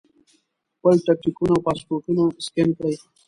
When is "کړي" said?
2.77-2.93